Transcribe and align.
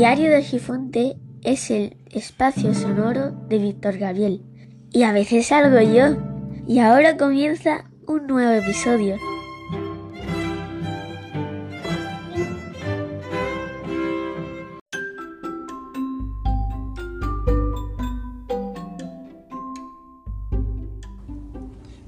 Diario 0.00 0.30
de 0.30 0.42
Gifonte 0.42 1.18
es 1.42 1.70
el 1.70 1.98
espacio 2.10 2.72
sonoro 2.72 3.32
de 3.50 3.58
Víctor 3.58 3.98
Gabriel. 3.98 4.42
Y 4.90 5.02
a 5.02 5.12
veces 5.12 5.48
salgo 5.48 5.78
yo. 5.78 6.16
Y 6.66 6.78
ahora 6.78 7.18
comienza 7.18 7.84
un 8.06 8.26
nuevo 8.26 8.50
episodio. 8.50 9.18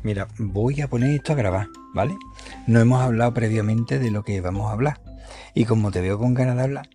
Mira, 0.02 0.28
voy 0.38 0.80
a 0.80 0.88
poner 0.88 1.10
esto 1.10 1.34
a 1.34 1.36
grabar, 1.36 1.66
¿vale? 1.92 2.16
No 2.66 2.80
hemos 2.80 3.02
hablado 3.02 3.34
previamente 3.34 3.98
de 3.98 4.10
lo 4.10 4.22
que 4.22 4.40
vamos 4.40 4.70
a 4.70 4.72
hablar. 4.72 5.02
Y 5.52 5.66
como 5.66 5.90
te 5.90 6.00
veo 6.00 6.18
con 6.18 6.32
ganas 6.32 6.56
de 6.56 6.62
hablar, 6.62 6.88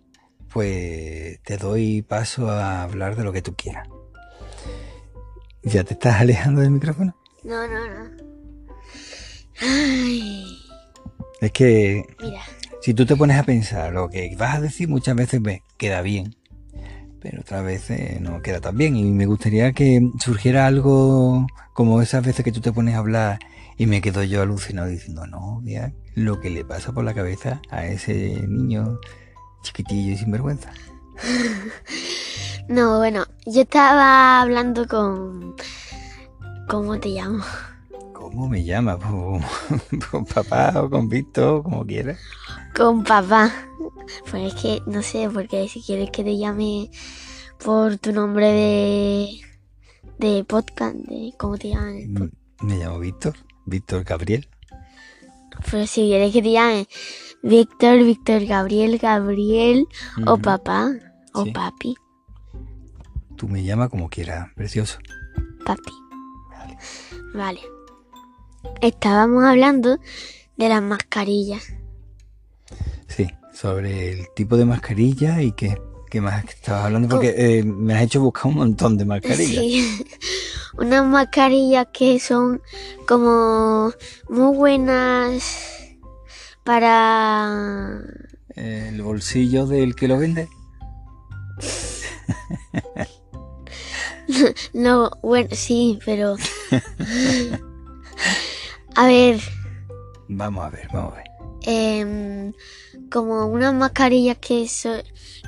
pues 0.58 1.40
te 1.44 1.56
doy 1.56 2.02
paso 2.02 2.50
a 2.50 2.82
hablar 2.82 3.14
de 3.14 3.22
lo 3.22 3.32
que 3.32 3.42
tú 3.42 3.54
quieras. 3.54 3.86
¿Ya 5.62 5.84
te 5.84 5.94
estás 5.94 6.16
alejando 6.20 6.62
del 6.62 6.72
micrófono? 6.72 7.14
No, 7.44 7.68
no, 7.68 7.88
no. 7.88 8.10
Ay, 9.60 10.58
Es 11.40 11.52
que 11.52 12.02
mira. 12.20 12.40
si 12.82 12.92
tú 12.92 13.06
te 13.06 13.14
pones 13.14 13.38
a 13.38 13.44
pensar 13.44 13.92
lo 13.92 14.08
que 14.10 14.34
vas 14.36 14.56
a 14.56 14.60
decir 14.60 14.88
muchas 14.88 15.14
veces 15.14 15.40
me 15.40 15.62
queda 15.76 16.02
bien, 16.02 16.34
pero 17.20 17.42
otras 17.42 17.64
veces 17.64 18.20
no 18.20 18.42
queda 18.42 18.60
tan 18.60 18.76
bien. 18.76 18.96
Y 18.96 19.04
me 19.12 19.26
gustaría 19.26 19.72
que 19.72 20.00
surgiera 20.18 20.66
algo 20.66 21.46
como 21.72 22.02
esas 22.02 22.26
veces 22.26 22.44
que 22.44 22.50
tú 22.50 22.60
te 22.60 22.72
pones 22.72 22.96
a 22.96 22.98
hablar 22.98 23.38
y 23.76 23.86
me 23.86 24.00
quedo 24.00 24.24
yo 24.24 24.42
alucinado 24.42 24.88
diciendo, 24.88 25.24
no, 25.28 25.60
mira 25.62 25.92
lo 26.16 26.40
que 26.40 26.50
le 26.50 26.64
pasa 26.64 26.90
por 26.90 27.04
la 27.04 27.14
cabeza 27.14 27.62
a 27.70 27.86
ese 27.86 28.42
niño 28.48 28.98
chiquitillo 29.62 30.12
y 30.12 30.16
sinvergüenza. 30.16 30.72
No, 32.68 32.98
bueno, 32.98 33.24
yo 33.46 33.62
estaba 33.62 34.42
hablando 34.42 34.86
con... 34.86 35.56
¿Cómo 36.68 37.00
te 37.00 37.08
llamo? 37.08 37.42
¿Cómo 38.12 38.46
me 38.46 38.62
llama? 38.62 38.98
¿Con 40.10 40.26
papá 40.26 40.74
o 40.76 40.90
con 40.90 41.08
Víctor? 41.08 41.62
Como 41.62 41.86
quieras. 41.86 42.18
Con 42.76 43.04
papá. 43.04 43.50
Pues 44.30 44.52
es 44.52 44.60
que 44.60 44.82
no 44.84 45.02
sé, 45.02 45.30
porque 45.32 45.66
si 45.66 45.80
quieres 45.80 46.10
que 46.10 46.22
te 46.22 46.36
llame 46.36 46.90
por 47.64 47.96
tu 47.96 48.12
nombre 48.12 48.48
de... 48.52 49.40
De 50.18 50.44
podcast, 50.44 50.94
de 50.94 51.32
cómo 51.38 51.56
te 51.56 51.70
llaman. 51.70 51.96
el 51.96 52.12
podcast. 52.12 52.34
Me 52.60 52.76
llamo 52.76 52.98
Víctor, 52.98 53.34
Víctor 53.64 54.04
Gabriel. 54.04 54.46
Pero 55.70 55.86
si 55.86 56.02
quieres 56.02 56.34
que 56.34 56.42
te 56.42 56.52
llame 56.52 56.86
Víctor, 57.42 57.98
Víctor 58.04 58.44
Gabriel, 58.46 58.98
Gabriel, 58.98 59.86
o 60.26 60.36
papá, 60.38 60.90
o 61.34 61.44
Sí. 61.44 61.50
papi, 61.52 61.94
Tú 63.36 63.46
me 63.48 63.62
llamas 63.62 63.88
como 63.90 64.08
quieras, 64.08 64.48
precioso. 64.56 64.98
papi. 65.64 65.92
Vale. 66.50 66.76
Vale. 67.34 67.60
Estábamos 68.80 69.44
hablando 69.44 69.98
de 70.56 70.68
las 70.68 70.82
mascarillas. 70.82 71.72
Sí, 73.06 73.28
sobre 73.54 74.10
el 74.12 74.26
tipo 74.34 74.56
de 74.56 74.64
mascarilla 74.64 75.40
y 75.40 75.52
qué, 75.52 75.80
qué 76.10 76.20
más 76.20 76.44
estabas 76.46 76.86
hablando, 76.86 77.08
porque 77.08 77.34
eh, 77.36 77.62
me 77.64 77.94
has 77.94 78.02
hecho 78.02 78.20
buscar 78.20 78.46
un 78.46 78.56
montón 78.56 78.96
de 78.98 79.04
mascarillas. 79.04 79.62
Sí. 79.62 80.04
Unas 80.78 81.06
mascarillas 81.06 81.86
que 81.92 82.18
son 82.18 82.60
como 83.06 83.92
muy 84.28 84.56
buenas 84.56 85.77
para... 86.68 87.90
El 88.54 89.00
bolsillo 89.00 89.66
del 89.66 89.94
que 89.96 90.06
lo 90.06 90.18
vende. 90.18 90.48
No, 94.74 95.10
bueno, 95.22 95.48
sí, 95.52 95.98
pero... 96.04 96.36
A 98.96 99.06
ver, 99.06 99.40
Vamos 100.28 100.64
a 100.66 100.68
ver, 100.70 100.86
vamos 100.92 101.14
a 101.14 101.16
ver. 101.16 101.24
em, 101.62 102.52
como 103.10 103.46
unas 103.46 103.72
mascarillas 103.72 104.36
que, 104.38 104.68
so- 104.68 105.02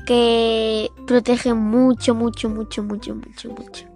que 0.06 0.88
protegen 1.06 1.56
mucho, 1.58 2.14
mucho, 2.14 2.48
mucho, 2.48 2.82
mucho, 2.82 3.14
mucho, 3.14 3.50
mucho. 3.50 3.86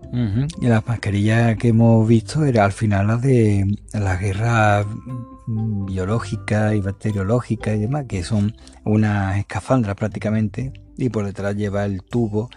Y 0.60 0.66
las 0.66 0.86
mascarillas 0.86 1.56
que 1.56 1.68
hemos 1.68 2.06
visto 2.06 2.44
era 2.44 2.64
al 2.66 2.72
final 2.72 3.06
las 3.06 3.22
de 3.22 3.64
las 3.94 4.20
guerras 4.20 4.86
mm, 5.46 5.86
biológicas 5.86 6.74
y 6.74 6.80
bacteriológicas 6.80 7.76
y 7.76 7.80
demás, 7.80 8.04
que 8.08 8.22
son 8.22 8.56
unas 8.84 9.38
escafandras 9.38 9.96
prácticamente, 9.96 10.72
y 10.96 11.08
por 11.08 11.24
detrás 11.24 11.56
lleva 11.56 11.84
el 11.84 12.02
tubo 12.02 12.50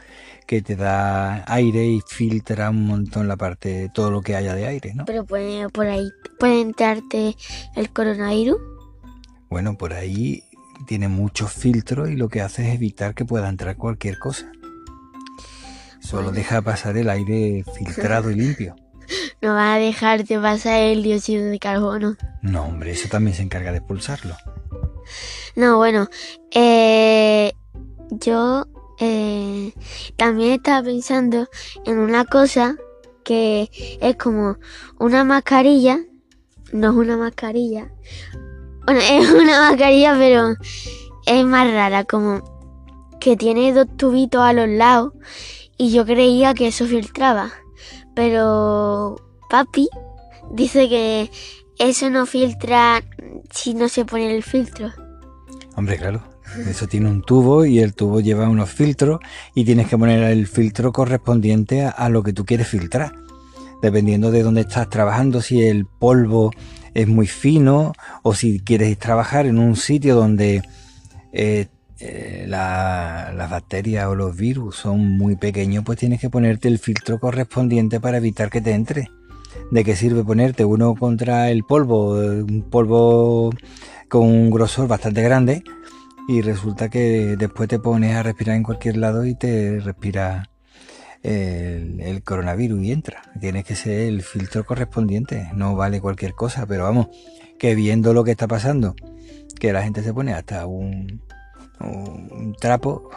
que 0.45 0.61
te 0.61 0.75
da 0.75 1.43
aire 1.51 1.85
y 1.85 2.01
filtra 2.07 2.69
un 2.69 2.85
montón 2.85 3.27
la 3.27 3.35
parte, 3.35 3.89
todo 3.93 4.11
lo 4.11 4.21
que 4.21 4.35
haya 4.35 4.53
de 4.55 4.67
aire, 4.67 4.93
¿no? 4.93 5.05
Pero 5.05 5.25
puede, 5.25 5.67
por 5.69 5.87
ahí 5.87 6.09
puede 6.39 6.61
entrarte 6.61 7.35
el 7.75 7.89
coronavirus. 7.91 8.57
Bueno, 9.49 9.77
por 9.77 9.93
ahí 9.93 10.43
tiene 10.85 11.07
muchos 11.07 11.51
filtros 11.51 12.09
y 12.09 12.15
lo 12.15 12.29
que 12.29 12.41
hace 12.41 12.67
es 12.69 12.75
evitar 12.75 13.15
que 13.15 13.25
pueda 13.25 13.49
entrar 13.49 13.75
cualquier 13.75 14.19
cosa. 14.19 14.51
Solo 15.99 16.23
Bueno. 16.25 16.37
deja 16.37 16.61
pasar 16.61 16.95
el 16.97 17.09
aire 17.09 17.63
filtrado 17.77 18.31
y 18.31 18.35
limpio. 18.35 18.75
No 19.41 19.53
va 19.53 19.75
a 19.75 19.79
dejarte 19.79 20.39
pasar 20.39 20.81
el 20.81 21.03
dióxido 21.03 21.45
de 21.45 21.59
carbono. 21.59 22.15
No, 22.41 22.63
hombre, 22.63 22.91
eso 22.91 23.07
también 23.09 23.35
se 23.35 23.43
encarga 23.43 23.71
de 23.71 23.77
expulsarlo. 23.77 24.35
No, 25.55 25.77
bueno, 25.77 26.07
eh, 26.51 27.53
yo 28.09 28.65
eh, 28.99 29.73
también 30.15 30.53
estaba 30.53 30.83
pensando 30.83 31.47
en 31.85 31.99
una 31.99 32.25
cosa 32.25 32.75
que 33.23 33.69
es 34.01 34.15
como 34.15 34.57
una 34.99 35.23
mascarilla, 35.23 35.99
no 36.71 36.91
es 36.91 36.95
una 36.95 37.17
mascarilla, 37.17 37.91
bueno, 38.85 39.01
es 39.09 39.29
una 39.31 39.69
mascarilla 39.69 40.15
pero 40.17 40.55
es 41.25 41.45
más 41.45 41.69
rara, 41.71 42.05
como 42.05 42.41
que 43.19 43.35
tiene 43.35 43.73
dos 43.73 43.87
tubitos 43.97 44.41
a 44.41 44.53
los 44.53 44.69
lados 44.69 45.13
y 45.77 45.91
yo 45.91 46.05
creía 46.05 46.53
que 46.53 46.67
eso 46.67 46.85
filtraba, 46.85 47.51
pero 48.17 49.15
papi 49.47 49.87
dice 50.51 50.89
que 50.89 51.29
eso 51.77 52.09
no 52.09 52.25
filtra 52.25 53.03
si 53.51 53.75
no 53.75 53.89
se 53.89 54.05
pone 54.05 54.35
el 54.35 54.41
filtro. 54.41 54.91
Hombre, 55.75 55.97
claro. 55.97 56.23
Eso 56.67 56.87
tiene 56.87 57.11
un 57.11 57.21
tubo 57.21 57.63
y 57.63 57.77
el 57.77 57.93
tubo 57.93 58.19
lleva 58.19 58.49
unos 58.49 58.71
filtros 58.71 59.19
y 59.53 59.65
tienes 59.65 59.87
que 59.87 59.99
poner 59.99 60.23
el 60.23 60.47
filtro 60.47 60.91
correspondiente 60.91 61.83
a, 61.85 62.09
lo 62.09 62.23
que 62.23 62.33
tú 62.33 62.43
quieres 62.43 62.67
filtrar. 62.67 63.13
Dependiendo 63.83 64.31
de 64.31 64.41
dónde 64.41 64.61
estás 64.61 64.89
trabajando, 64.89 65.39
si 65.39 65.61
el 65.61 65.85
polvo 65.85 66.49
es 66.95 67.07
muy 67.07 67.27
fino 67.27 67.93
o 68.23 68.33
si 68.33 68.61
quieres 68.61 68.97
trabajar 68.97 69.45
en 69.45 69.59
un 69.59 69.75
sitio 69.75 70.15
donde 70.15 70.63
eh, 71.33 71.67
eh, 71.99 72.45
la- 72.47 73.33
las 73.35 73.49
bacterias 73.49 74.07
o 74.07 74.15
los 74.15 74.35
virus 74.35 74.75
son 74.75 75.17
muy 75.17 75.35
pequeños, 75.35 75.83
pues 75.83 75.97
tienes 75.99 76.19
que 76.19 76.29
ponerte 76.29 76.67
el 76.67 76.79
filtro 76.79 77.19
correspondiente 77.19 77.99
para 77.99 78.17
evitar 78.17 78.49
que 78.49 78.61
te 78.61 78.71
entre. 78.71 79.09
¿De 79.71 79.83
qué 79.83 79.95
sirve 79.95 80.23
ponerte 80.23 80.65
uno 80.65 80.95
contra 80.95 81.49
el 81.49 81.63
polvo? 81.63 82.11
Un 82.11 82.67
polvo 82.69 83.51
con 84.09 84.23
un 84.23 84.49
grosor 84.51 84.87
bastante 84.87 85.21
grande 85.23 85.63
y 86.27 86.41
resulta 86.41 86.89
que 86.89 87.35
después 87.37 87.67
te 87.69 87.79
pones 87.79 88.15
a 88.15 88.23
respirar 88.23 88.55
en 88.55 88.63
cualquier 88.63 88.97
lado 88.97 89.25
y 89.25 89.35
te 89.35 89.79
respira 89.79 90.49
el, 91.23 91.99
el 92.01 92.23
coronavirus 92.23 92.83
y 92.83 92.91
entra. 92.91 93.21
Tienes 93.39 93.65
que 93.65 93.75
ser 93.75 94.01
el 94.01 94.21
filtro 94.21 94.65
correspondiente, 94.65 95.49
no 95.55 95.75
vale 95.75 95.99
cualquier 96.01 96.33
cosa, 96.33 96.65
pero 96.65 96.83
vamos, 96.83 97.07
que 97.57 97.75
viendo 97.75 98.13
lo 98.13 98.23
que 98.23 98.31
está 98.31 98.47
pasando, 98.47 98.95
que 99.59 99.73
la 99.73 99.83
gente 99.83 100.03
se 100.03 100.13
pone 100.13 100.33
hasta 100.33 100.65
un, 100.67 101.21
un 101.79 102.55
trapo 102.59 103.09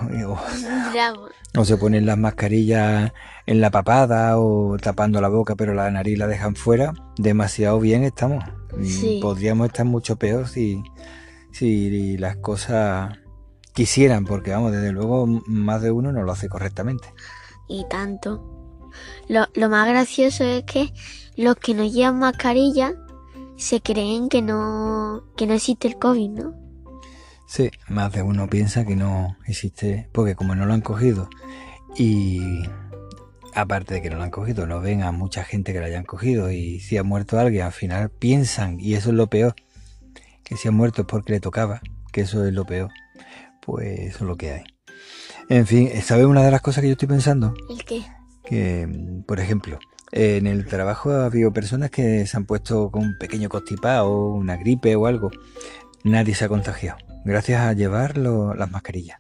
o, 1.57 1.65
se 1.65 1.77
ponen 1.77 2.07
las 2.07 2.19
mascarillas 2.19 3.13
en 3.47 3.61
la 3.61 3.71
papada 3.71 4.39
o 4.39 4.77
tapando 4.79 5.21
la 5.21 5.29
boca 5.29 5.57
pero 5.57 5.75
la 5.75 5.91
nariz 5.91 6.19
la 6.19 6.27
dejan 6.27 6.55
fuera, 6.55 6.93
demasiado 7.17 7.81
bien 7.81 8.05
estamos. 8.05 8.45
Y 8.81 8.87
Sí. 8.87 9.19
Podríamos 9.21 9.69
estar 9.69 9.87
mucho 9.87 10.17
peor 10.17 10.47
si, 10.47 10.83
si 11.53 12.17
las 12.19 12.37
cosas 12.37 13.19
quisieran, 13.73 14.25
porque 14.25 14.53
vamos, 14.53 14.73
desde 14.73 14.93
luego 14.93 15.27
más 15.27 15.83
de 15.83 15.91
uno 15.91 16.13
no 16.13 16.23
lo 16.23 16.33
hace 16.33 16.49
correctamente. 16.49 17.09
Y 17.69 17.85
tanto. 17.89 18.89
Lo, 19.29 19.47
lo 19.55 19.69
más 19.69 19.89
gracioso 19.89 20.45
es 20.45 20.65
que 20.65 20.93
los 21.37 21.57
que 21.57 21.75
no 21.75 21.85
llevan 21.85 22.19
mascarilla 22.19 22.95
se 23.57 23.81
creen 23.81 24.29
que 24.29 24.43
no, 24.43 25.23
que 25.37 25.47
no 25.47 25.55
existe 25.55 25.89
el 25.89 25.97
COVID, 25.97 26.31
¿no? 26.31 26.60
Sí, 27.51 27.69
más 27.89 28.13
de 28.13 28.23
uno 28.23 28.49
piensa 28.49 28.87
que 28.87 28.95
no 28.95 29.37
existe, 29.45 30.09
porque 30.13 30.37
como 30.37 30.55
no 30.55 30.67
lo 30.67 30.73
han 30.73 30.83
cogido 30.83 31.29
y 31.97 32.63
aparte 33.55 33.95
de 33.95 34.03
que 34.03 34.09
no 34.09 34.19
lo 34.19 34.23
han 34.23 34.31
cogido, 34.31 34.69
no 34.69 34.81
ven 34.81 35.03
a 35.03 35.11
mucha 35.11 35.43
gente 35.43 35.73
que 35.73 35.81
lo 35.81 35.87
hayan 35.87 36.05
cogido 36.05 36.53
y 36.53 36.79
si 36.79 36.97
ha 36.97 37.03
muerto 37.03 37.41
alguien, 37.41 37.65
al 37.65 37.73
final 37.73 38.09
piensan, 38.09 38.79
y 38.79 38.95
eso 38.95 39.11
es 39.11 39.17
lo 39.17 39.27
peor, 39.27 39.57
que 40.45 40.57
si 40.57 40.69
ha 40.69 40.71
muerto 40.71 41.03
es 41.03 41.09
porque 41.09 41.33
le 41.33 41.41
tocaba, 41.41 41.81
que 42.13 42.21
eso 42.21 42.47
es 42.47 42.55
lo 42.55 42.65
peor, 42.67 42.93
pues 43.61 43.99
eso 43.99 44.19
es 44.19 44.29
lo 44.29 44.37
que 44.37 44.53
hay. 44.53 44.65
En 45.49 45.67
fin, 45.67 45.91
¿sabes 46.03 46.27
una 46.27 46.45
de 46.45 46.53
las 46.53 46.61
cosas 46.61 46.83
que 46.83 46.87
yo 46.87 46.93
estoy 46.93 47.09
pensando? 47.09 47.53
¿El 47.69 47.85
qué? 47.85 48.03
Que, 48.45 48.89
por 49.27 49.41
ejemplo, 49.41 49.81
en 50.13 50.47
el 50.47 50.67
trabajo 50.67 51.11
ha 51.11 51.25
habido 51.25 51.53
personas 51.53 51.91
que 51.91 52.29
se 52.29 52.37
han 52.37 52.45
puesto 52.45 52.93
con 52.93 53.03
un 53.03 53.19
pequeño 53.19 53.49
constipado, 53.49 54.35
una 54.35 54.57
gripe 54.57 54.95
o 54.95 55.07
algo. 55.07 55.33
Nadie 56.05 56.35
se 56.35 56.45
ha 56.45 56.49
contagiado, 56.49 56.99
gracias 57.25 57.61
a 57.61 57.73
llevar 57.73 58.17
lo- 58.17 58.55
las 58.55 58.71
mascarillas. 58.71 59.19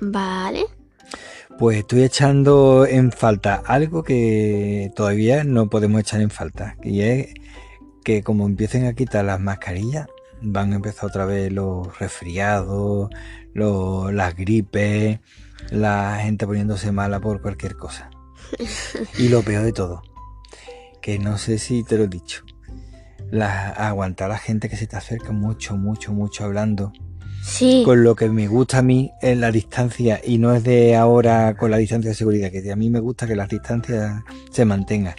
Vale. 0.00 0.64
Pues 1.58 1.78
estoy 1.78 2.02
echando 2.04 2.86
en 2.86 3.12
falta 3.12 3.62
algo 3.66 4.02
que 4.02 4.90
todavía 4.96 5.44
no 5.44 5.68
podemos 5.68 6.00
echar 6.00 6.20
en 6.20 6.30
falta, 6.30 6.76
y 6.82 7.02
es 7.02 7.34
que 8.04 8.22
como 8.22 8.46
empiecen 8.46 8.86
a 8.86 8.94
quitar 8.94 9.24
las 9.24 9.40
mascarillas, 9.40 10.06
van 10.40 10.72
a 10.72 10.76
empezar 10.76 11.06
otra 11.10 11.26
vez 11.26 11.52
los 11.52 11.98
resfriados, 11.98 13.10
los- 13.52 14.12
las 14.14 14.34
gripes, 14.36 15.18
la 15.70 16.18
gente 16.22 16.46
poniéndose 16.46 16.92
mala 16.92 17.20
por 17.20 17.42
cualquier 17.42 17.76
cosa. 17.76 18.10
Y 19.18 19.28
lo 19.28 19.42
peor 19.42 19.64
de 19.64 19.72
todo, 19.72 20.02
que 21.02 21.18
no 21.18 21.36
sé 21.36 21.58
si 21.58 21.82
te 21.84 21.98
lo 21.98 22.04
he 22.04 22.08
dicho, 22.08 22.42
la, 23.30 23.70
aguantar 23.70 24.30
a 24.30 24.34
la 24.34 24.38
gente 24.38 24.68
que 24.68 24.76
se 24.76 24.86
te 24.86 24.96
acerca 24.96 25.32
mucho, 25.32 25.76
mucho, 25.76 26.12
mucho 26.12 26.44
hablando 26.44 26.92
Sí. 27.42 27.82
con 27.84 28.04
lo 28.04 28.14
que 28.16 28.28
me 28.28 28.48
gusta 28.48 28.78
a 28.78 28.82
mí 28.82 29.12
es 29.22 29.36
la 29.38 29.50
distancia 29.50 30.20
y 30.22 30.38
no 30.38 30.54
es 30.54 30.62
de 30.62 30.94
ahora 30.94 31.56
con 31.56 31.70
la 31.70 31.78
distancia 31.78 32.10
de 32.10 32.14
seguridad, 32.14 32.50
que 32.50 32.70
a 32.70 32.76
mí 32.76 32.90
me 32.90 33.00
gusta 33.00 33.26
que 33.26 33.34
las 33.34 33.48
distancias 33.48 34.22
se 34.50 34.64
mantengan 34.66 35.14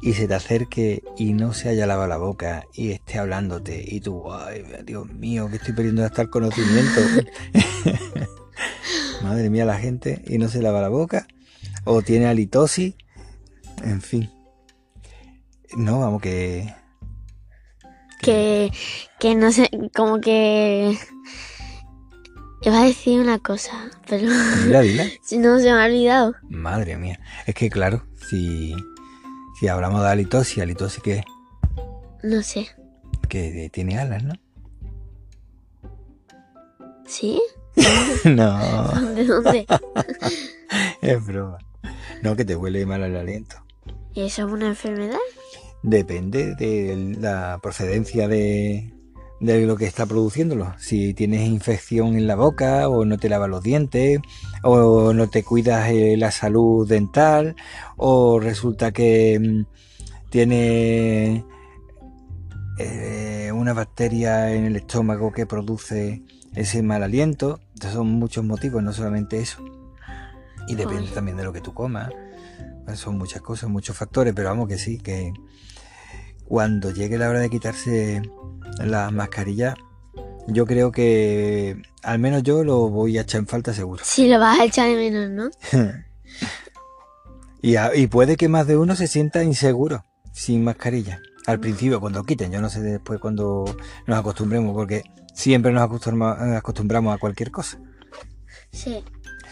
y 0.00 0.12
se 0.12 0.28
te 0.28 0.34
acerque 0.34 1.02
y 1.16 1.32
no 1.32 1.52
se 1.52 1.68
haya 1.68 1.86
lavado 1.86 2.08
la 2.08 2.18
boca 2.18 2.64
y 2.72 2.92
esté 2.92 3.18
hablándote 3.18 3.84
y 3.84 4.00
tú, 4.00 4.32
ay, 4.32 4.62
Dios 4.84 5.08
mío, 5.12 5.48
que 5.50 5.56
estoy 5.56 5.74
perdiendo 5.74 6.04
hasta 6.04 6.22
el 6.22 6.30
conocimiento. 6.30 7.00
Madre 9.22 9.50
mía, 9.50 9.64
la 9.64 9.78
gente 9.78 10.22
y 10.26 10.38
no 10.38 10.48
se 10.48 10.62
lava 10.62 10.80
la 10.80 10.88
boca 10.88 11.26
o 11.84 12.02
tiene 12.02 12.26
halitosis, 12.26 12.94
en 13.82 14.00
fin. 14.00 14.30
No, 15.76 16.00
vamos 16.00 16.22
que... 16.22 16.72
Que, 18.20 18.70
que 19.20 19.34
no 19.34 19.52
sé, 19.52 19.70
como 19.94 20.20
que... 20.20 20.98
Iba 22.62 22.80
a 22.80 22.84
decir 22.84 23.20
una 23.20 23.38
cosa, 23.38 23.90
pero 24.08 24.28
Mira, 24.64 24.80
dila. 24.80 25.04
si 25.22 25.38
no 25.38 25.58
se 25.58 25.72
me 25.72 25.82
ha 25.82 25.84
olvidado. 25.86 26.34
Madre 26.48 26.96
mía. 26.96 27.20
Es 27.46 27.54
que 27.54 27.70
claro, 27.70 28.04
si, 28.28 28.74
si 29.60 29.68
hablamos 29.68 30.02
de 30.02 30.08
halitosis, 30.08 30.58
halitosis 30.62 31.02
que, 31.02 31.22
No 32.22 32.42
sé. 32.42 32.68
que 33.28 33.70
tiene 33.72 33.98
alas, 33.98 34.24
¿no? 34.24 34.34
¿Sí? 37.06 37.40
no, 38.24 38.58
¿De 39.14 39.24
dónde? 39.24 39.66
es 41.02 41.24
broma. 41.26 41.58
No, 42.22 42.34
que 42.34 42.44
te 42.44 42.56
huele 42.56 42.84
mal 42.86 43.02
el 43.04 43.14
aliento. 43.16 43.56
¿Y 44.14 44.22
eso 44.22 44.46
es 44.46 44.52
una 44.52 44.66
enfermedad? 44.66 45.18
Depende 45.86 46.56
de 46.56 47.14
la 47.20 47.60
procedencia 47.62 48.26
de, 48.26 48.92
de 49.38 49.66
lo 49.66 49.76
que 49.76 49.86
está 49.86 50.04
produciéndolo. 50.04 50.74
Si 50.78 51.14
tienes 51.14 51.46
infección 51.46 52.16
en 52.16 52.26
la 52.26 52.34
boca, 52.34 52.88
o 52.88 53.04
no 53.04 53.18
te 53.18 53.28
lavas 53.28 53.48
los 53.48 53.62
dientes, 53.62 54.18
o 54.64 55.12
no 55.12 55.30
te 55.30 55.44
cuidas 55.44 55.88
eh, 55.90 56.16
la 56.16 56.32
salud 56.32 56.88
dental, 56.88 57.54
o 57.96 58.40
resulta 58.40 58.90
que 58.90 59.38
mm, 59.38 60.28
tiene 60.28 61.44
eh, 62.78 63.52
una 63.54 63.72
bacteria 63.72 64.52
en 64.52 64.64
el 64.64 64.74
estómago 64.74 65.30
que 65.30 65.46
produce 65.46 66.24
ese 66.56 66.82
mal 66.82 67.04
aliento. 67.04 67.60
Entonces 67.74 67.92
son 67.92 68.08
muchos 68.08 68.44
motivos, 68.44 68.82
no 68.82 68.92
solamente 68.92 69.38
eso. 69.38 69.64
Y 70.66 70.74
depende 70.74 71.06
Ay. 71.10 71.14
también 71.14 71.36
de 71.36 71.44
lo 71.44 71.52
que 71.52 71.60
tú 71.60 71.72
comas. 71.72 72.10
Son 72.94 73.16
muchas 73.16 73.40
cosas, 73.40 73.70
muchos 73.70 73.96
factores, 73.96 74.34
pero 74.34 74.48
vamos 74.48 74.66
que 74.66 74.78
sí, 74.78 74.98
que 74.98 75.32
cuando 76.48 76.90
llegue 76.90 77.18
la 77.18 77.28
hora 77.28 77.40
de 77.40 77.50
quitarse 77.50 78.22
las 78.78 79.12
mascarillas, 79.12 79.74
yo 80.48 80.64
creo 80.66 80.92
que 80.92 81.82
al 82.02 82.18
menos 82.18 82.42
yo 82.42 82.62
lo 82.64 82.88
voy 82.88 83.18
a 83.18 83.22
echar 83.22 83.40
en 83.40 83.46
falta 83.46 83.74
seguro. 83.74 84.02
Sí, 84.04 84.28
lo 84.28 84.38
vas 84.38 84.60
a 84.60 84.64
echar 84.64 84.88
de 84.88 84.96
menos, 84.96 85.30
¿no? 85.30 85.50
Y, 87.62 87.76
a- 87.76 87.96
y 87.96 88.06
puede 88.06 88.36
que 88.36 88.48
más 88.48 88.66
de 88.66 88.76
uno 88.76 88.94
se 88.94 89.08
sienta 89.08 89.42
inseguro 89.42 90.04
sin 90.32 90.62
mascarilla. 90.62 91.20
Al 91.46 91.58
principio, 91.58 92.00
cuando 92.00 92.22
quiten, 92.22 92.52
yo 92.52 92.60
no 92.60 92.68
sé 92.68 92.80
después 92.80 93.18
cuando 93.18 93.64
nos 94.06 94.18
acostumbremos, 94.18 94.72
porque 94.74 95.02
siempre 95.34 95.72
nos 95.72 95.82
acostumbramos, 95.82 96.56
acostumbramos 96.56 97.14
a 97.14 97.18
cualquier 97.18 97.50
cosa. 97.50 97.78
Sí. 98.72 99.02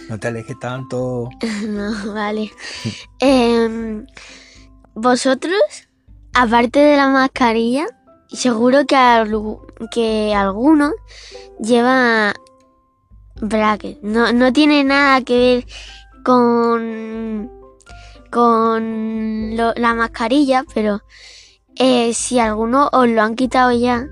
No 0.08 0.18
te 0.20 0.28
alejes 0.28 0.58
tanto. 0.60 1.28
No, 1.68 2.12
vale. 2.14 2.50
Em, 3.20 4.06
Vosotros, 4.94 5.54
aparte 6.34 6.80
de 6.80 6.96
la 6.96 7.08
mascarilla, 7.08 7.86
seguro 8.28 8.84
que, 8.86 8.96
algu- 8.96 9.60
que 9.90 10.34
algunos 10.34 10.92
lleva 11.60 12.34
bracket. 13.40 14.00
No, 14.02 14.32
no 14.32 14.52
tiene 14.52 14.84
nada 14.84 15.20
que 15.22 15.38
ver 15.38 15.66
con, 16.24 17.50
con 18.30 19.56
lo- 19.56 19.74
la 19.76 19.94
mascarilla, 19.94 20.64
pero 20.74 21.00
eh, 21.76 22.12
si 22.14 22.38
alguno 22.38 22.88
os 22.92 23.08
lo 23.08 23.22
han 23.22 23.34
quitado 23.36 23.72
ya, 23.72 24.06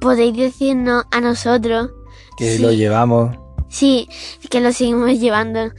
podéis 0.00 0.36
decirnos 0.36 1.04
a 1.10 1.20
nosotros 1.20 1.90
Que 2.36 2.58
lo 2.58 2.72
llevamos. 2.72 3.36
Sí, 3.68 4.08
que 4.50 4.60
lo 4.60 4.72
seguimos 4.72 5.18
llevando. 5.18 5.72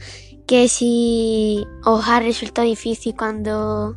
Que 0.46 0.68
si 0.68 1.64
os 1.84 2.06
ha 2.08 2.20
resultado 2.20 2.66
difícil 2.66 3.14
cuando, 3.16 3.96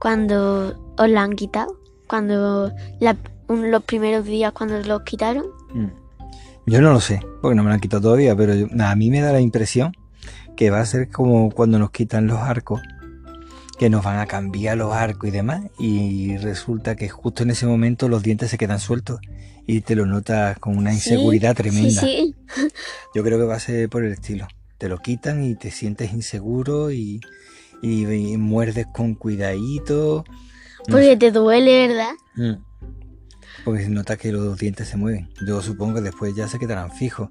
cuando 0.00 0.74
os 0.98 1.08
lo 1.08 1.20
han 1.20 1.34
quitado, 1.34 1.78
cuando 2.08 2.72
la- 3.00 3.16
un- 3.48 3.70
los 3.70 3.82
primeros 3.84 4.24
días 4.24 4.52
cuando 4.52 4.80
los 4.82 5.02
quitaron. 5.02 5.46
Mm. 5.72 5.88
Yo 6.66 6.80
no 6.80 6.92
lo 6.92 7.00
sé, 7.00 7.20
porque 7.42 7.54
no 7.54 7.62
me 7.62 7.68
lo 7.68 7.74
han 7.74 7.80
quitado 7.80 8.02
todavía, 8.02 8.34
pero 8.34 8.54
yo- 8.54 8.66
a 8.82 8.96
mí 8.96 9.10
me 9.10 9.20
da 9.20 9.32
la 9.32 9.40
impresión 9.40 9.92
que 10.56 10.70
va 10.70 10.80
a 10.80 10.86
ser 10.86 11.10
como 11.10 11.50
cuando 11.50 11.78
nos 11.78 11.90
quitan 11.90 12.26
los 12.26 12.38
arcos, 12.38 12.80
que 13.78 13.90
nos 13.90 14.04
van 14.04 14.18
a 14.18 14.26
cambiar 14.26 14.76
los 14.78 14.92
arcos 14.92 15.28
y 15.28 15.32
demás, 15.32 15.62
y 15.78 16.36
resulta 16.38 16.94
que 16.96 17.08
justo 17.08 17.42
en 17.42 17.50
ese 17.50 17.66
momento 17.66 18.08
los 18.08 18.22
dientes 18.22 18.50
se 18.50 18.56
quedan 18.56 18.78
sueltos 18.78 19.20
y 19.66 19.80
te 19.80 19.96
lo 19.96 20.06
notas 20.06 20.58
con 20.58 20.76
una 20.78 20.92
inseguridad 20.92 21.50
Sí, 21.50 21.56
tremenda. 21.56 22.00
Sí, 22.02 22.34
sí. 22.54 22.66
Yo 23.14 23.22
creo 23.24 23.38
que 23.38 23.44
va 23.44 23.56
a 23.56 23.60
ser 23.60 23.88
por 23.88 24.04
el 24.04 24.12
estilo. 24.12 24.46
Te 24.78 24.88
lo 24.88 24.98
quitan 24.98 25.42
y 25.44 25.54
te 25.56 25.70
sientes 25.70 26.12
inseguro 26.12 26.90
y, 26.92 27.20
y- 27.82 28.04
y 28.06 28.36
muerdes 28.36 28.86
con 28.94 29.14
cuidadito. 29.14 30.24
Porque 30.90 31.16
te 31.16 31.30
duele, 31.30 31.88
¿verdad? 31.88 32.12
Mm. 32.36 32.62
Porque 33.64 33.82
se 33.84 33.88
nota 33.90 34.16
que 34.16 34.30
los 34.32 34.58
dientes 34.58 34.88
se 34.88 34.96
mueven. 34.96 35.30
Yo 35.46 35.62
supongo 35.62 35.94
que 35.96 36.00
después 36.02 36.34
ya 36.34 36.48
se 36.48 36.58
quedarán 36.58 36.92
fijos. 36.92 37.28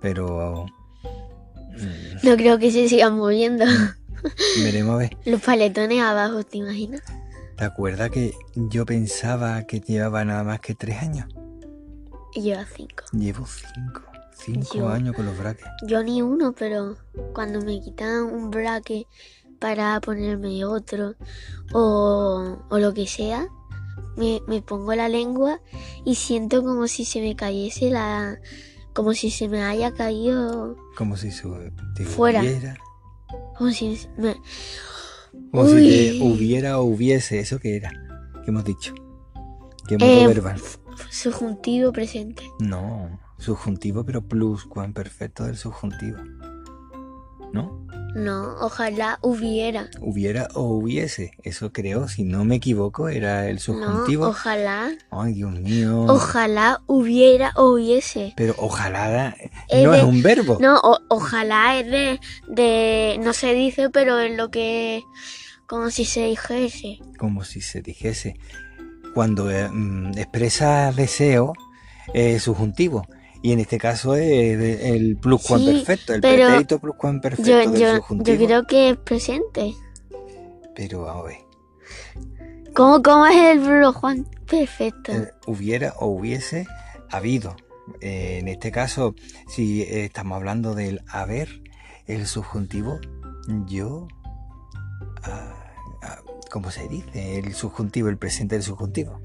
Pero 0.00 0.66
mm, 1.02 2.26
No 2.26 2.36
creo 2.36 2.58
que 2.58 2.70
se 2.70 2.88
sigan 2.88 3.16
moviendo. 3.16 3.64
veremos 4.62 4.94
a 4.94 4.98
ver. 4.98 5.16
Los 5.24 5.42
paletones 5.42 6.00
abajo, 6.00 6.42
¿te 6.44 6.58
imaginas? 6.58 7.02
¿Te 7.56 7.64
acuerdas 7.64 8.10
que 8.10 8.34
yo 8.54 8.84
pensaba 8.86 9.62
que 9.64 9.80
llevaba 9.80 10.24
nada 10.24 10.44
más 10.44 10.60
que 10.60 10.74
tres 10.74 11.02
años? 11.02 11.26
Lleva 12.34 12.64
cinco. 12.66 13.04
Llevo 13.12 13.46
cinco. 13.46 14.02
Cinco 14.34 14.74
Yo- 14.74 14.88
años 14.88 15.14
con 15.16 15.24
los 15.26 15.36
brackets. 15.38 15.68
Yo 15.86 16.02
ni 16.02 16.20
uno, 16.20 16.52
pero 16.52 16.96
cuando 17.34 17.60
me 17.62 17.80
quitan 17.80 18.24
un 18.24 18.50
braque 18.50 19.06
para 19.58 20.00
ponerme 20.00 20.64
otro 20.64 21.14
o, 21.72 22.58
o 22.68 22.78
lo 22.78 22.94
que 22.94 23.06
sea, 23.06 23.46
me, 24.16 24.40
me 24.46 24.62
pongo 24.62 24.94
la 24.94 25.08
lengua 25.08 25.60
y 26.04 26.14
siento 26.14 26.62
como 26.62 26.86
si 26.88 27.04
se 27.04 27.20
me 27.20 27.36
cayese 27.36 27.90
la... 27.90 28.38
como 28.94 29.12
si 29.14 29.30
se 29.30 29.48
me 29.48 29.62
haya 29.62 29.92
caído... 29.92 30.76
Como 30.96 31.16
si 31.16 31.30
su, 31.30 31.54
te 31.94 32.04
Fuera. 32.04 32.40
hubiera. 32.40 32.76
como 33.58 33.70
si 33.70 33.98
me... 34.16 34.36
Como 35.50 35.66
si 35.68 35.74
te 35.74 36.12
Uy. 36.12 36.22
hubiera 36.22 36.78
o 36.78 36.84
hubiese. 36.84 37.40
¿Eso 37.40 37.58
qué 37.58 37.76
era? 37.76 37.90
¿Qué 38.44 38.50
hemos 38.50 38.64
dicho? 38.64 38.94
¿Qué 39.86 39.98
modo 39.98 40.10
Eh, 40.10 40.26
verbal? 40.26 40.60
subjuntivo 41.10 41.92
presente. 41.92 42.42
No. 42.58 43.20
Subjuntivo, 43.38 44.02
pero 44.04 44.22
pluscuamperfecto 44.26 45.44
del 45.44 45.56
subjuntivo. 45.58 46.18
¿No? 47.52 47.85
No, 48.16 48.56
ojalá 48.60 49.18
hubiera. 49.20 49.90
Hubiera 50.00 50.48
o 50.54 50.62
hubiese. 50.62 51.32
Eso 51.42 51.70
creo, 51.72 52.08
si 52.08 52.24
no 52.24 52.44
me 52.46 52.56
equivoco, 52.56 53.08
era 53.10 53.46
el 53.48 53.56
No, 53.56 53.60
subjuntivo. 53.60 54.28
ojalá. 54.28 54.90
Ay, 55.10 55.34
Dios 55.34 55.52
mío. 55.60 56.04
Ojalá 56.08 56.80
hubiera 56.86 57.52
o 57.56 57.72
hubiese. 57.74 58.32
Pero 58.36 58.54
ojalá 58.58 59.36
Es 59.68 59.84
no 59.84 59.92
de- 59.92 59.98
es 59.98 60.04
un 60.04 60.22
verbo. 60.22 60.56
No, 60.60 60.78
o- 60.82 60.98
ojalá 61.08 61.78
es 61.78 61.86
de, 61.90 62.20
de. 62.48 63.18
No 63.22 63.32
se 63.34 63.52
dice, 63.52 63.90
pero 63.90 64.18
es 64.18 64.34
lo 64.34 64.50
que. 64.50 65.02
Como 65.66 65.90
si 65.90 66.04
se 66.06 66.26
dijese. 66.26 66.98
Como 67.18 67.44
si 67.44 67.60
se 67.60 67.82
dijese. 67.82 68.36
Cuando 69.14 69.50
eh, 69.50 69.68
mm, 69.68 70.16
expresa 70.16 70.90
deseo, 70.92 71.52
es 72.14 72.44
subjuntivo. 72.44 73.06
Y 73.46 73.52
en 73.52 73.60
este 73.60 73.78
caso 73.78 74.16
es 74.16 74.58
el 74.82 75.18
pluscuamperfecto, 75.18 76.14
el 76.14 76.20
pero 76.20 76.46
pretérito 76.46 76.80
pluscuamperfecto 76.80 77.48
Yo, 77.48 77.58
del 77.58 77.80
yo, 78.24 78.44
creo 78.44 78.66
que 78.66 78.90
es 78.90 78.96
presente. 78.96 79.72
Pero 80.74 81.08
a 81.08 81.22
ver, 81.22 81.36
¿Cómo, 82.74 83.00
cómo 83.04 83.24
es 83.24 83.36
el 83.36 83.92
Juan? 83.92 84.26
Perfecto. 84.50 85.12
eh, 85.12 85.30
hubiera 85.46 85.94
o 86.00 86.08
hubiese 86.08 86.66
habido. 87.08 87.54
Eh, 88.00 88.38
en 88.40 88.48
este 88.48 88.72
caso, 88.72 89.14
si 89.46 89.82
estamos 89.82 90.34
hablando 90.34 90.74
del 90.74 91.02
haber, 91.06 91.62
el 92.08 92.26
subjuntivo, 92.26 92.98
yo, 93.68 94.08
ah, 95.22 95.72
ah, 96.02 96.18
¿cómo 96.50 96.72
se 96.72 96.88
dice? 96.88 97.38
El 97.38 97.54
subjuntivo, 97.54 98.08
el 98.08 98.18
presente 98.18 98.56
del 98.56 98.64
subjuntivo. 98.64 99.20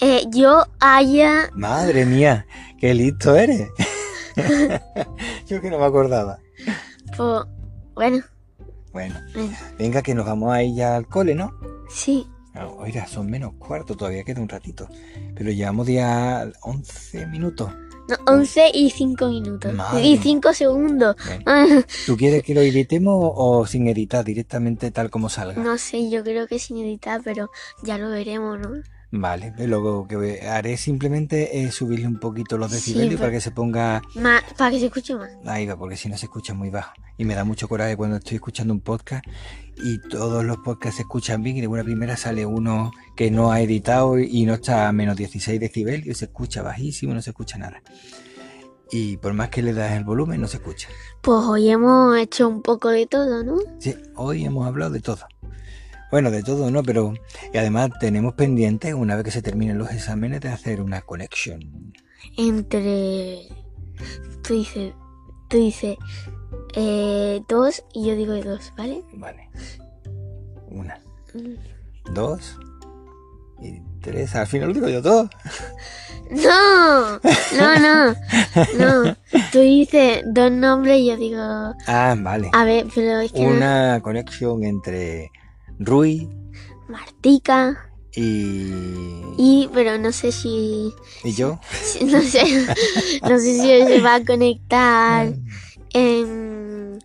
Eh, 0.00 0.24
yo 0.30 0.64
haya... 0.80 1.50
Madre 1.54 2.04
mía, 2.04 2.46
qué 2.78 2.94
listo 2.94 3.34
eres. 3.36 3.68
yo 5.46 5.60
que 5.60 5.70
no 5.70 5.78
me 5.78 5.84
acordaba. 5.84 6.38
Pues, 7.16 7.44
bueno, 7.94 8.22
Bueno, 8.92 9.16
eh, 9.34 9.50
venga 9.78 10.02
que 10.02 10.14
nos 10.14 10.26
vamos 10.26 10.52
a 10.52 10.62
ir 10.62 10.76
ya 10.76 10.96
al 10.96 11.06
cole, 11.06 11.34
¿no? 11.34 11.52
sí. 11.90 12.26
Ah, 12.54 12.66
Oiga, 12.66 13.06
son 13.06 13.30
menos 13.30 13.52
cuarto, 13.58 13.94
todavía 13.96 14.24
queda 14.24 14.40
un 14.40 14.48
ratito. 14.48 14.88
Pero 15.36 15.52
llevamos 15.52 15.86
ya 15.86 16.50
11 16.62 17.26
minutos. 17.26 17.70
No, 18.08 18.16
11 18.26 18.70
y 18.74 18.90
5 18.90 19.28
minutos. 19.28 19.72
Madre 19.74 20.02
Y 20.02 20.12
mía. 20.14 20.20
5 20.24 20.52
segundos. 20.54 21.14
Ah, 21.46 21.66
¿Tú 22.06 22.16
quieres 22.16 22.42
que 22.42 22.54
lo 22.54 22.60
editemos 22.62 23.32
o 23.36 23.64
sin 23.66 23.86
editar 23.86 24.24
directamente 24.24 24.90
tal 24.90 25.08
como 25.08 25.28
salga? 25.28 25.62
No 25.62 25.78
sé, 25.78 26.10
yo 26.10 26.24
creo 26.24 26.48
que 26.48 26.58
sin 26.58 26.78
editar, 26.78 27.20
pero 27.22 27.48
ya 27.84 27.96
lo 27.96 28.08
veremos, 28.10 28.58
¿no? 28.58 28.70
Vale, 29.10 29.54
luego 29.66 30.06
que 30.06 30.46
haré 30.46 30.76
simplemente 30.76 31.62
es 31.62 31.74
subirle 31.74 32.06
un 32.06 32.20
poquito 32.20 32.58
los 32.58 32.70
decibelios 32.70 33.18
para 33.18 33.32
que 33.32 33.40
se 33.40 33.50
ponga 33.50 34.02
Más, 34.16 34.42
para 34.56 34.70
que 34.70 34.78
se 34.78 34.86
escuche 34.86 35.14
más. 35.14 35.30
ahí 35.46 35.64
va, 35.64 35.78
porque 35.78 35.96
si 35.96 36.10
no 36.10 36.18
se 36.18 36.26
escucha 36.26 36.52
muy 36.52 36.68
bajo. 36.68 36.92
Y 37.16 37.24
me 37.24 37.34
da 37.34 37.42
mucho 37.44 37.68
coraje 37.68 37.96
cuando 37.96 38.16
estoy 38.16 38.34
escuchando 38.34 38.74
un 38.74 38.80
podcast 38.80 39.24
y 39.76 39.98
todos 40.10 40.44
los 40.44 40.58
podcasts 40.58 40.96
se 40.96 41.02
escuchan 41.02 41.42
bien 41.42 41.56
y 41.56 41.60
de 41.62 41.66
buena 41.66 41.84
primera 41.84 42.16
sale 42.18 42.44
uno 42.44 42.90
que 43.16 43.30
no 43.30 43.50
ha 43.50 43.62
editado 43.62 44.18
y 44.18 44.44
no 44.44 44.54
está 44.54 44.88
a 44.88 44.92
menos 44.92 45.16
16 45.16 45.58
decibelios 45.58 46.16
y 46.16 46.18
se 46.18 46.26
escucha 46.26 46.62
bajísimo, 46.62 47.14
no 47.14 47.22
se 47.22 47.30
escucha 47.30 47.56
nada. 47.56 47.80
Y 48.90 49.16
por 49.18 49.32
más 49.34 49.48
que 49.50 49.62
le 49.62 49.72
das 49.72 49.92
el 49.92 50.04
volumen, 50.04 50.40
no 50.40 50.48
se 50.48 50.58
escucha. 50.58 50.88
Pues 51.22 51.38
hoy 51.44 51.70
hemos 51.70 52.16
hecho 52.18 52.48
un 52.48 52.62
poco 52.62 52.88
de 52.88 53.06
todo, 53.06 53.42
¿no? 53.42 53.56
Sí, 53.78 53.94
hoy 54.16 54.44
hemos 54.44 54.66
hablado 54.66 54.92
de 54.92 55.00
todo. 55.00 55.20
Bueno, 56.10 56.30
de 56.30 56.42
todo 56.42 56.70
no, 56.70 56.82
pero 56.82 57.14
y 57.52 57.58
además 57.58 57.90
tenemos 58.00 58.34
pendiente, 58.34 58.94
una 58.94 59.14
vez 59.14 59.24
que 59.24 59.30
se 59.30 59.42
terminen 59.42 59.78
los 59.78 59.90
exámenes, 59.90 60.40
de 60.40 60.48
hacer 60.48 60.80
una 60.80 61.02
conexión. 61.02 61.92
Entre... 62.36 63.48
Tú 64.42 64.54
dices... 64.54 64.94
Tú 65.48 65.56
dices... 65.58 65.96
Eh, 66.74 67.40
dos 67.48 67.82
y 67.94 68.06
yo 68.06 68.16
digo 68.16 68.34
dos, 68.36 68.72
¿vale? 68.76 69.02
Vale. 69.14 69.48
Una, 70.70 70.98
Mm. 71.34 72.14
dos 72.14 72.56
y 73.60 73.80
tres. 74.00 74.34
Al 74.34 74.46
final 74.46 74.68
lo 74.68 74.74
digo 74.74 74.88
yo 74.88 75.02
todo. 75.02 75.28
No, 76.30 77.18
no, 77.18 77.78
no, 77.80 78.14
no. 78.78 79.16
Tú 79.50 79.60
dices 79.60 80.22
dos 80.26 80.50
nombres 80.52 80.98
y 80.98 81.06
yo 81.08 81.16
digo... 81.16 81.40
Ah, 81.86 82.14
vale. 82.18 82.50
A 82.52 82.64
ver, 82.64 82.86
pero 82.94 83.20
es 83.20 83.32
que... 83.32 83.40
Una 83.40 84.00
conexión 84.02 84.62
entre 84.64 85.30
Rui 85.78 86.28
Martica 86.88 87.90
y, 88.14 89.22
y... 89.36 89.70
Pero 89.72 89.98
no 89.98 90.12
sé 90.12 90.32
si... 90.32 90.92
y 91.24 91.32
yo. 91.32 91.60
si- 91.70 92.04
No 92.06 92.20
sé... 92.22 92.42
No 93.22 93.38
sé 93.38 93.54
si 93.54 93.86
se 93.86 94.00
va 94.00 94.16
a 94.16 94.24
conectar... 94.24 95.34
en 95.92 96.98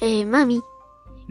eh, 0.00 0.24
mami, 0.26 0.60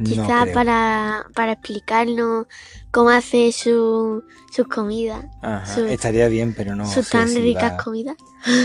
quizá 0.04 0.46
para, 0.54 1.26
para 1.36 1.52
explicarnos 1.54 2.48
cómo 2.92 3.10
hace 3.10 3.52
su, 3.52 4.24
sus 4.50 4.68
comidas, 4.68 5.26
Ajá, 5.42 5.66
su- 5.76 5.86
estaría 5.86 6.28
bien, 6.30 6.54
pero 6.56 6.76
no 6.76 6.86
sus 6.86 7.10
tan 7.10 7.28
si 7.28 7.42
ricas 7.42 7.74
va- 7.74 7.84
comidas. 7.84 8.16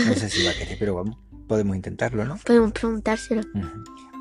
No 0.05 0.15
sé 0.15 0.29
si 0.29 0.43
va 0.43 0.51
a 0.51 0.53
querer, 0.53 0.77
pero 0.79 0.95
vamos, 0.95 1.17
podemos 1.47 1.75
intentarlo, 1.75 2.23
¿no? 2.23 2.37
Podemos 2.45 2.71
preguntárselo. 2.71 3.41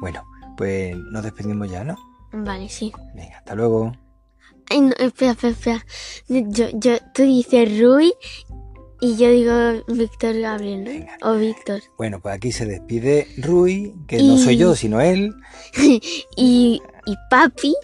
Bueno, 0.01 0.25
pues 0.57 0.97
nos 1.13 1.23
despedimos 1.23 1.71
ya, 1.71 1.85
¿no? 1.85 1.95
Vale, 2.33 2.69
sí. 2.69 2.93
Venga, 3.15 3.39
hasta 3.39 3.55
luego. 3.55 3.93
Ay, 4.71 4.81
no, 4.81 4.93
espera, 4.99 5.33
espera, 5.33 5.53
espera. 5.53 5.87
Yo, 6.29 6.69
yo, 6.75 6.99
tú 7.15 7.23
dices 7.23 7.81
Rui 7.81 8.13
y 9.01 9.17
yo 9.17 9.31
digo 9.31 9.53
Víctor 9.89 10.39
Gabriel, 10.41 10.85
¿no? 10.85 10.91
Venga. 10.91 11.17
O 11.23 11.35
Víctor. 11.35 11.83
Bueno, 11.97 12.21
pues 12.21 12.35
aquí 12.35 12.53
se 12.53 12.67
despide 12.67 13.29
Rui, 13.39 13.95
que 14.09 14.23
no 14.23 14.39
soy 14.39 14.57
yo, 14.57 14.75
sino 14.75 15.01
él. 15.01 15.35
Y, 16.37 16.83
y 17.07 17.15
papi, 17.31 17.75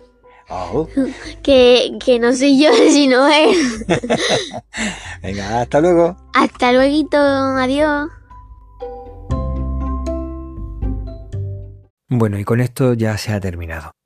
Oh, 0.55 0.87
que, 1.43 1.97
que 2.05 2.19
no 2.19 2.35
soy 2.35 2.63
yo, 2.63 2.71
sino 2.91 3.27
él. 3.27 3.57
venga, 5.23 5.63
hasta 5.63 5.81
luego. 5.81 6.17
Hasta 6.35 6.73
luego, 6.73 7.09
adiós. 7.59 8.11
Bueno, 12.11 12.39
y 12.39 12.45
con 12.45 12.61
esto 12.61 12.93
ya 12.93 13.17
se 13.17 13.33
ha 13.33 13.41
terminado. 13.41 13.93